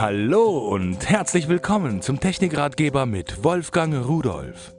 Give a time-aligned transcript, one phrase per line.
[0.00, 4.72] Hallo und herzlich willkommen zum Technikratgeber mit Wolfgang Rudolf.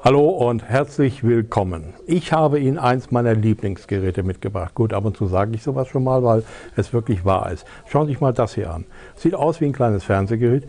[0.00, 1.92] Hallo und herzlich willkommen.
[2.06, 4.74] Ich habe Ihnen eins meiner Lieblingsgeräte mitgebracht.
[4.74, 6.44] Gut, ab und zu sage ich sowas schon mal, weil
[6.76, 7.66] es wirklich wahr ist.
[7.86, 8.86] Schauen Sie sich mal das hier an.
[9.16, 10.66] Sieht aus wie ein kleines Fernsehgerät,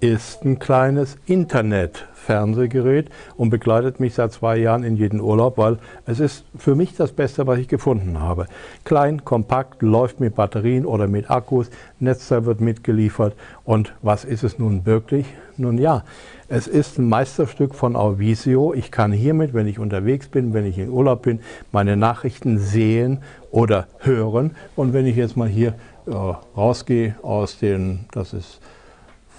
[0.00, 6.20] ist ein kleines Internet-Fernsehgerät und begleitet mich seit zwei Jahren in jeden Urlaub, weil es
[6.20, 8.46] ist für mich das Beste, was ich gefunden habe.
[8.84, 14.58] Klein, kompakt, läuft mit Batterien oder mit Akkus, Netzteil wird mitgeliefert und was ist es
[14.58, 15.26] nun wirklich?
[15.58, 16.04] Nun ja,
[16.48, 18.72] es ist ein Meisterstück von Auvisio.
[18.72, 21.40] Ich kann hiermit, wenn ich unterwegs bin, wenn ich in Urlaub bin,
[21.72, 23.18] meine Nachrichten sehen
[23.50, 24.56] oder hören.
[24.76, 25.74] Und wenn ich jetzt mal hier
[26.06, 26.12] äh,
[26.56, 28.60] rausgehe aus den, das ist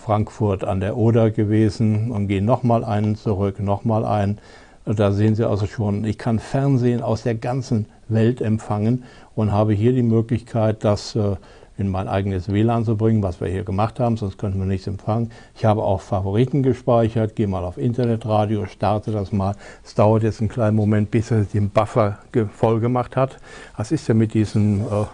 [0.02, 4.40] Frankfurt an der Oder gewesen und gehe nochmal einen zurück, nochmal einen.
[4.86, 9.04] Da sehen Sie also schon, ich kann Fernsehen aus der ganzen Welt empfangen
[9.36, 11.36] und habe hier die Möglichkeit, das äh,
[11.78, 14.88] in mein eigenes WLAN zu bringen, was wir hier gemacht haben, sonst könnten wir nichts
[14.88, 15.32] empfangen.
[15.56, 19.56] Ich habe auch Favoriten gespeichert, gehe mal auf Internetradio, starte das mal.
[19.84, 22.20] Es dauert jetzt einen kleinen Moment, bis er den Buffer
[22.56, 23.38] voll gemacht hat.
[23.78, 25.06] Was ist ja mit diesem, äh,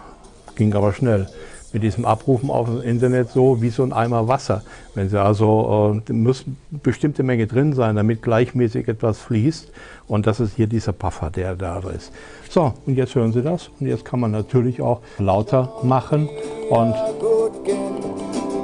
[0.56, 1.28] ging aber schnell,
[1.72, 4.62] mit diesem Abrufen auf das Internet so wie so ein Eimer Wasser.
[4.94, 9.70] Wenn Sie also, äh, muss bestimmte Menge drin sein, damit gleichmäßig etwas fließt.
[10.06, 12.12] Und das ist hier dieser Puffer, der da ist.
[12.48, 13.70] So, und jetzt hören Sie das.
[13.78, 16.28] Und jetzt kann man natürlich auch lauter machen.
[16.70, 16.94] Und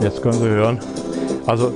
[0.01, 0.81] jetzt können Sie hören.
[1.47, 1.73] Also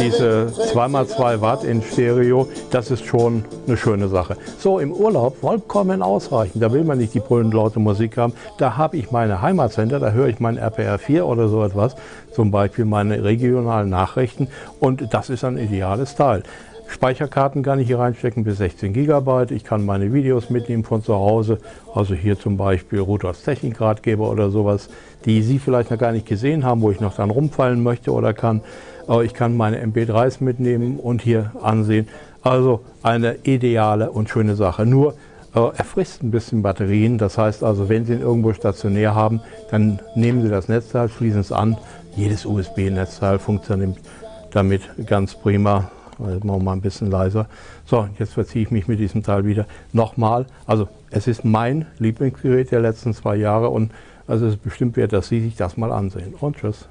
[0.00, 4.36] diese 2x2 Watt in Stereo, das ist schon eine schöne Sache.
[4.58, 6.62] So, im Urlaub vollkommen ausreichend.
[6.62, 8.32] Da will man nicht die brüllend laute Musik haben.
[8.58, 11.96] Da habe ich meine Heimatsender, da höre ich meinen RPR 4 oder so etwas,
[12.32, 14.48] zum Beispiel meine regionalen Nachrichten
[14.80, 16.42] und das ist ein ideales Teil.
[16.88, 19.54] Speicherkarten kann ich hier reinstecken bis 16 GB.
[19.54, 21.58] Ich kann meine Videos mitnehmen von zu Hause.
[21.94, 24.88] Also hier zum Beispiel Rudolfs Technikratgeber oder sowas,
[25.26, 28.32] die Sie vielleicht noch gar nicht gesehen haben, wo ich noch dann rumfallen möchte oder
[28.32, 28.62] kann.
[29.06, 32.08] Aber ich kann meine MP3s mitnehmen und hier ansehen.
[32.42, 34.86] Also eine ideale und schöne Sache.
[34.86, 35.14] Nur
[35.54, 37.18] äh, er frisst ein bisschen Batterien.
[37.18, 41.40] Das heißt also, wenn Sie ihn irgendwo stationär haben, dann nehmen Sie das Netzteil, schließen
[41.40, 41.76] es an.
[42.16, 43.96] Jedes USB-Netzteil funktioniert
[44.52, 45.90] damit ganz prima.
[46.18, 47.46] Jetzt machen wir mal ein bisschen leiser.
[47.84, 49.66] So, jetzt verziehe ich mich mit diesem Teil wieder.
[49.92, 53.92] Nochmal, also es ist mein Lieblingsgerät der letzten zwei Jahre und
[54.26, 56.34] also es ist bestimmt wert, dass Sie sich das mal ansehen.
[56.38, 56.88] Und tschüss.